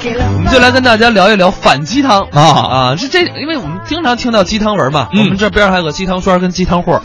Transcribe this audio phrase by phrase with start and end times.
[0.00, 2.96] 我们就来跟大家聊一聊反鸡汤啊啊！
[2.96, 7.02] 是这，因为我们经常听到鸡汤文嘛，嗯我们这边还有个鸡汤栓跟鸡汤货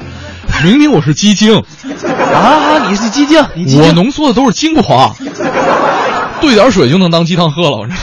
[0.63, 2.88] 明明我是鸡精，啊！
[2.88, 3.44] 你是鸡精，
[3.79, 5.12] 我浓缩的都是精华，
[6.40, 7.94] 兑点水就能当鸡汤喝了，我这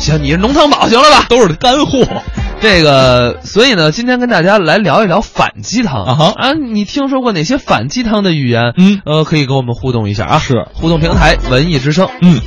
[0.00, 1.24] 行，你是浓汤宝行了吧？
[1.28, 2.04] 都是干货。
[2.60, 6.52] 这个，所以呢，今天跟大家来聊一聊反鸡汤啊哈啊！
[6.52, 8.72] 你听说过哪些反鸡汤的语言？
[8.76, 10.38] 嗯呃，可以跟我们互动一下啊。
[10.38, 12.08] 是互动平台文艺之声。
[12.20, 12.40] 嗯，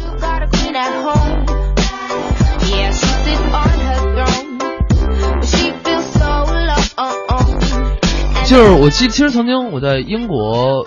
[8.45, 10.85] 就是我记，其实曾经我在英国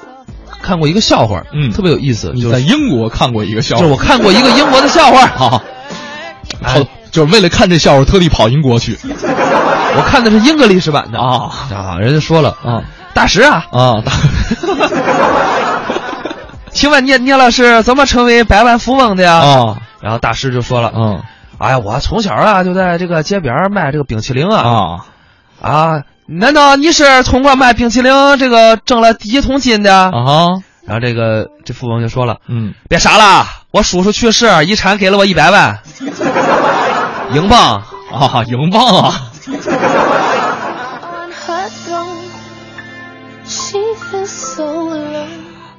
[0.63, 5.23] 看过一个笑话，嗯特别有意思，你在就是英国看过一个笑话就是我看过一个英国的笑话，
[6.63, 6.75] 啊？
[7.11, 12.83] 就是为了看这笑话，特地跑英国去我看的是英格历史版的啊啊，人家说了啊
[13.15, 14.03] 大师啊，啊！
[14.05, 14.13] 大
[16.73, 19.35] 请问聂聂老师怎么成为百万富翁的呀？
[19.39, 21.23] 啊然后大师就说了，嗯
[21.59, 25.05] 哎呀，我从小啊就在这个街边卖这个冰淇淋啊啊
[25.61, 29.95] 啊，难道你是通过卖冰淇淋这个挣了第一桶金的？
[29.95, 30.49] 啊哈
[30.87, 35.81] 然后这个这富翁就说了，嗯别傻了，我叔叔去世，遗产给了我一百万
[37.35, 37.83] 英镑。
[38.11, 39.31] 啊，英镑啊.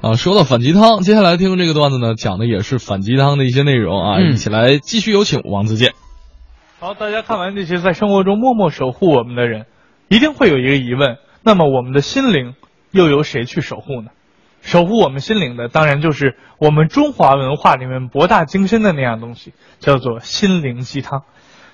[0.00, 5.92] 啊，说到反鸡汤，接下来听这个段子呢，讲的也是反鸡汤的一些内容啊，嗯一起来继续有请王自健。
[6.78, 9.66] 好，大家看完这些在生活中默默守护我们的人，
[10.10, 12.54] 一定会有一个疑问：那么我们的心灵
[12.90, 14.10] 又由谁去守护呢？
[14.60, 21.22] 守护我们心灵的，当然就是我们中华文化里面博大精深的那样东西，叫做心灵鸡汤。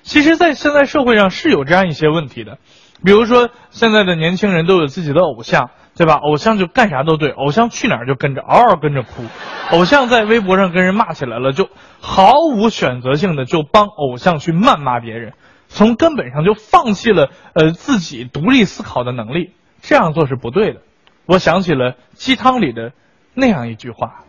[0.03, 2.59] 其实，在现在社会上是有这样一些问题的，
[3.03, 6.13] 比如说现在的年轻人都有自己的偶像，对吧？
[6.13, 9.23] 偶像就干啥都对，偶像去哪儿就跟着，嗷嗷跟着哭。
[9.71, 15.33] 偶像在微博上跟人骂起来了，就毫无选择性的就帮偶像去谩骂别人，
[15.67, 20.81] 从根本上就放弃了呃自己独立思考的能力，这样做是不对的。
[21.25, 22.93] 我想起了鸡汤里的
[23.33, 24.23] 那样一句话：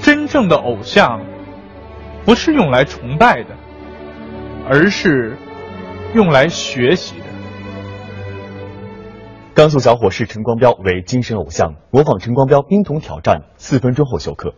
[0.00, 1.20] 真正的偶像
[2.24, 3.56] 不是用来崇拜的，
[4.68, 5.36] 而是
[6.14, 7.24] 用来学习的。
[9.54, 14.54] 甘肃小伙视陈光标为精神偶像，模仿陈光标冰桶挑战，四分钟后休克。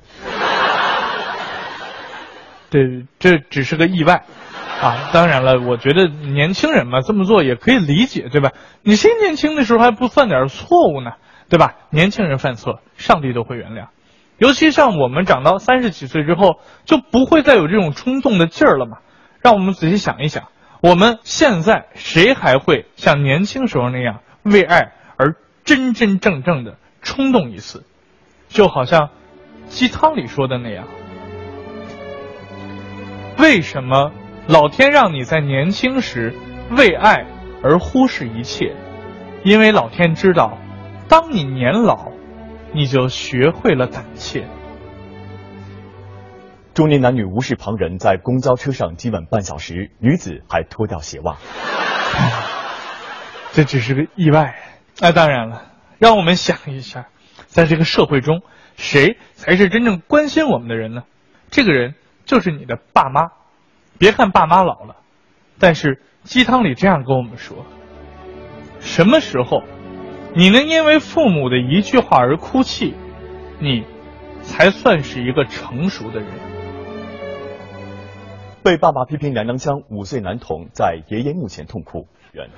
[2.71, 4.23] 这这只是个意外，
[4.81, 8.53] 啊，当然了，我觉得年轻人嘛，这么做也可以理解，对吧？
[8.83, 11.13] 你谁年轻的时候还不犯点错误呢？
[11.49, 11.75] 对吧？
[11.91, 13.89] 年轻人犯错，上帝都会原谅。
[14.39, 18.99] 尤其像我们长到三十几岁之后，就不会再有这种冲动的劲儿了嘛。
[19.43, 20.45] 让我们仔细想一想，
[20.81, 27.85] 我们现在谁还会像年轻时候那样为爱而真真正正的冲动一次？
[28.49, 29.11] 就好像
[29.67, 30.87] 鸡汤里说的那样。
[33.41, 34.13] 为什么
[34.47, 36.35] 老天让你在年轻时
[36.71, 37.25] 为爱
[37.63, 38.77] 而忽视一切？
[39.45, 40.59] 因为老天知道，
[41.09, 42.13] 当你年老，
[42.75, 44.47] 你就学会了胆怯。
[46.75, 51.39] 中年男女无视旁人，在公交车上激吻半小时，女子还脱掉鞋袜。
[53.53, 54.55] 这只是个意外。
[55.01, 55.63] 那当然了，
[55.99, 57.07] 让我们想一下，
[57.47, 58.43] 在这个社会中，
[58.77, 61.05] 谁才是真正关心我们的人呢？
[61.51, 61.95] 这个人
[62.31, 63.33] 就是你的爸妈。
[63.99, 64.95] 别看爸妈老了，
[65.59, 67.67] 但是鸡汤里这样跟我们说：
[68.79, 69.65] 什么时候
[70.33, 72.95] 你能因为父母的一句话而哭泣，
[73.59, 73.85] 你
[74.43, 76.29] 才算是一个成熟的人。
[78.63, 82.07] 被爸爸批评娘娘腔，五岁男童在爷爷墓前痛哭。
[82.31, 82.49] 人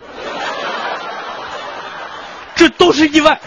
[2.55, 3.41] 这都是意外。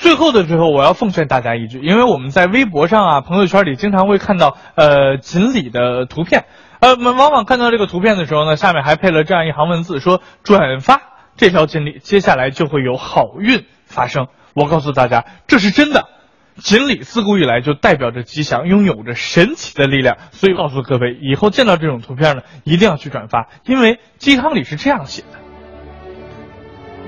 [0.00, 6.46] 最后的最后，我要奉劝大家一句，因为我们在微博上啊、朋友圈里经常会看到呃锦鲤的图片，
[6.80, 11.02] 呃，我们往往看到这个图片的时候呢，下面还配了这样一行文字，说转发
[11.36, 14.28] 这条锦鲤，接下来就会有好运发生。
[14.54, 16.08] 我告诉大家，这是真的。
[16.56, 25.38] 锦鲤自古以来就代表着吉祥，拥有着神奇的力量，所以告诉各位，以后见到这种图片呢，一定要去转发，因为鸡汤里是这样写的：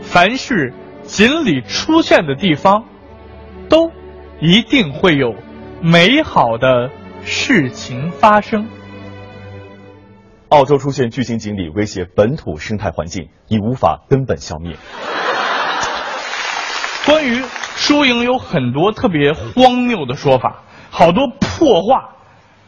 [0.02, 0.74] 凡是
[1.12, 2.86] 锦鲤出现的地方，
[3.68, 3.90] 都
[4.40, 5.34] 一定会有
[5.82, 6.90] 美好的
[7.22, 8.66] 事情发生。
[10.48, 14.74] 澳洲出现巨型锦鲤，威胁本土生态环境，已无法根本消灭。
[17.04, 17.42] 关于
[17.76, 22.11] 输赢有很多特别荒谬的说法，好多破话，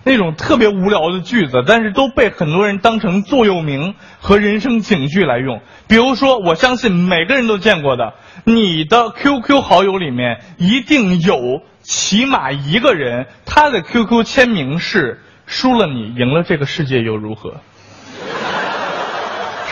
[0.04, 5.62] 那种特别无聊的句子，但是都被很多人当成座右铭和人生警句来用。
[5.88, 8.12] 比如说，我相信每个人都见过的，
[8.44, 17.54] 你的 QQ 好友里面一定有起码一个人他的 QQ 签名是输了你，赢了这个世界又如何？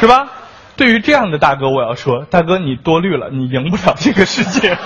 [0.00, 0.31] 是吧？
[0.75, 4.76] 对于这样的大哥，我要说，大哥你多虑了，你赢不了这个世界。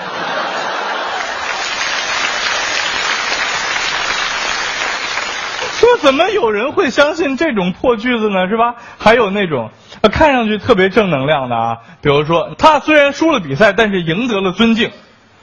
[5.79, 8.47] 说怎么有人会相信这种破句子呢？
[8.47, 8.75] 是吧？
[8.97, 14.89] 还有那种呃看上去特别正能量的啊，比如说他虽然输了比赛，但是赢得了尊敬，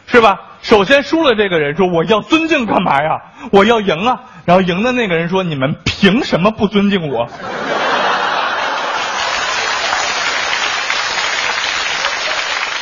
[0.06, 0.40] 是吧？
[0.62, 3.20] 首先输了这个人说我要尊敬干嘛呀？
[3.52, 4.22] 我要赢啊！
[4.46, 7.28] 然后赢的那个人说你们凭什么不尊敬我？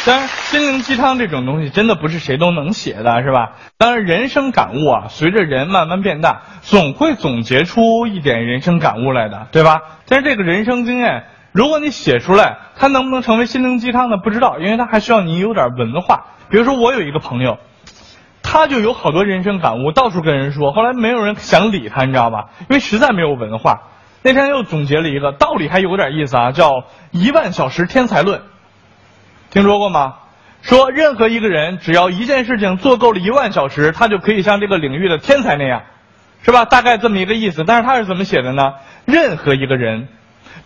[0.05, 3.53] 当然，心灵鸡汤这种东西真的不是谁都能写的，是吧？
[3.79, 9.81] 当然，人生感悟啊，随着人慢慢变大，总会总结出一点人生感悟来的，对吧？
[10.09, 14.17] 但是这个人生经验，如果你写出来，它能不能成为心灵鸡汤呢？
[14.17, 16.25] 不知道，因为它还需要你有点文化。
[16.51, 17.59] 比如说，我有一个朋友，
[18.43, 22.47] 他就有好多人生感悟，到处跟人说，后来没有人想理他，你知道吧？
[22.63, 23.83] 因为实在没有文化。
[24.25, 28.43] 那天又总结了一个道理，还有点意思啊，叫一万小时天才论。
[29.53, 30.15] 听说过吗？
[30.63, 35.83] 说任何一个人只要一件事情做够了一万小时，他就可以像这个领域的天才那样，
[36.43, 36.65] 是吧？
[36.65, 37.63] 大概这么一个意思。
[37.67, 38.73] 但是他是怎么写的呢？
[39.05, 40.09] 任何一个人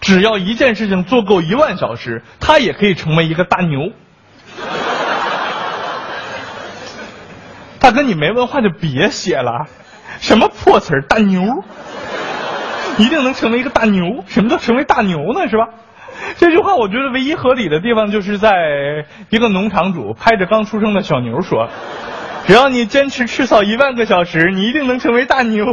[0.01, 3.91] 只要一件事情做够一万小时，他也可以成为一个大牛。
[7.81, 9.67] 大哥，你没文化就别写了，
[10.21, 11.43] 什么破词儿，大牛，
[12.99, 14.23] 一定能成为一个大牛。
[14.29, 15.49] 什么叫成为大牛呢？
[15.49, 15.71] 是吧？
[16.39, 18.51] 这句话我觉得唯一合理的地方，就是在
[19.31, 21.69] 一个农场主拍着刚出生的小牛说
[22.47, 25.65] ：“只要你坚持吃草一万个小时，你一定能成为大牛。”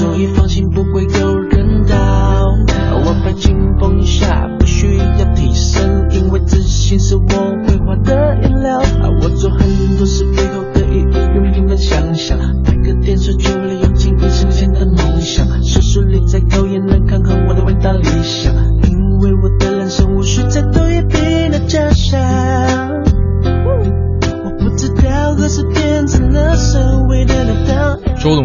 [0.00, 0.39] 药，所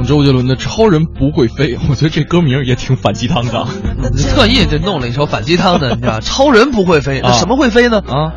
[0.05, 3.65] 周杰伦的《超人不会飞》， 我觉得这歌名也挺反鸡汤的
[4.33, 7.99] 特意就弄了一首反鸡汤的，你知道， 超人不会飞，那啊什么会飞呢？
[8.07, 8.33] 啊。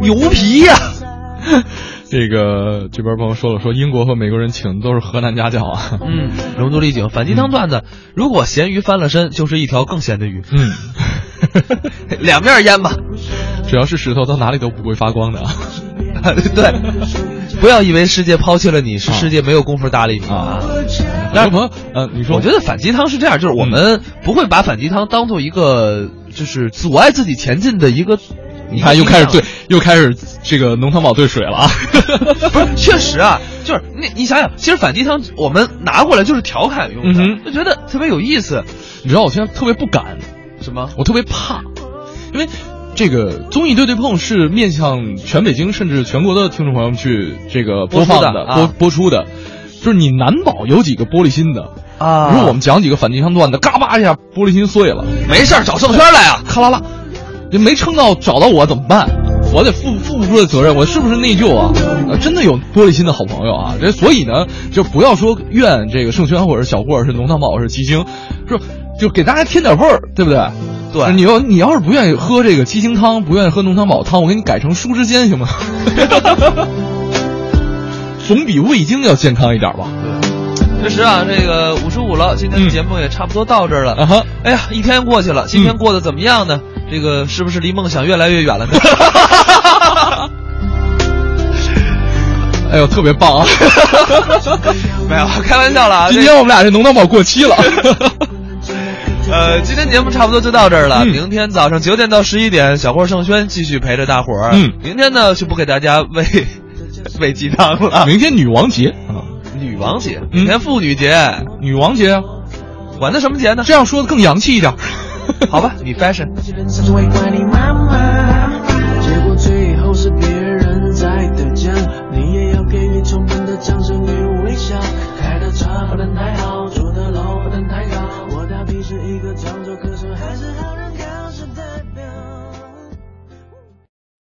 [0.00, 0.74] 牛皮呀、
[2.08, 5.98] 这个这边朋友说了，说英国和美国人请的都是河南家教啊。
[6.00, 7.82] 嗯，龙族丽景反鸡汤段子，
[8.14, 10.42] 如果咸鱼翻了身，就是一条更咸的鱼。
[10.52, 10.70] 嗯，
[12.20, 12.92] 两面腌吧。
[13.66, 15.50] 只要是石头，到哪里都不会发光的啊。
[16.54, 20.60] 对，不要以为世界抛弃了你，是世界没有功夫搭理你啊。
[21.34, 28.18] 但是朋友，呃，你说，我觉得反鸡汤是这样，就是我们不会把反鸡汤当做一个就是阻碍自己前进的一个。
[28.68, 31.70] 你看又开始对，又开始这个浓汤宝兑水了啊！
[32.52, 38.64] 不是，确实啊，就是你你想想，其实反鸡汤我们拿过来就是调侃用的，嗯就觉得特别有意思。
[39.04, 40.18] 你知道我现在特别不敢，
[40.60, 40.90] 什么？
[40.98, 41.62] 我特别怕，
[42.32, 42.48] 因为
[42.96, 49.26] 这个综艺对对碰是面向全北京甚至全国的听众朋友们去这个播放的播播播出的，
[49.82, 51.70] 就是你难保有几个玻璃心的。
[51.98, 56.82] 啊如果我们讲几个反鸡汤段子，嘎巴一下玻璃心碎了，没事儿找郑轩来啊，咔啦啦，
[57.52, 59.06] 你没撑到找到我怎么办？
[59.52, 61.72] 我得负负不住的责任，我是不是内疚啊？
[62.08, 68.04] 呃，真的有玻璃心的好朋友啊，这所以呢，就不要说怨这个盛轩或者是小霍，是浓汤宝，是鸡精，
[68.48, 68.58] 说
[68.98, 70.40] 就给大家添点味儿，对不对？
[71.04, 75.46] 对你要你要是不愿意喝这个鸡精汤，不愿意喝浓汤宝汤，我给你改成舒之间行吗？
[78.26, 79.86] 总比味精要健康一点吧？
[80.82, 83.92] 确实啊，这个五十五了，今天的节目也差不多到这儿了。
[83.94, 86.60] 啊哈，哎呀，一天过去了，今天过得怎么样呢？
[86.90, 88.72] 这个是不是离梦想越来越远了呢？
[92.72, 93.46] 哎呦，特别棒啊！
[95.08, 96.08] 没有，开玩笑了啊。
[96.10, 97.56] 今天我们俩这浓汤宝过期了。
[99.36, 101.02] 呃，今天节目差不多就到这儿了。
[101.04, 104.50] 嗯明天早上九点到十一点，小霍盛轩继续陪着大伙儿。
[104.54, 106.24] 嗯明天呢就不给大家喂
[107.20, 108.06] 喂鸡汤了。
[108.06, 109.20] 明天女王节啊，
[109.60, 111.14] 女王节，明天妇女节，
[111.60, 112.22] 女王节啊，
[112.98, 113.62] 管它什么节呢？
[113.66, 114.72] 这样说的更洋气一点。
[115.50, 116.28] 好吧，你 fashion。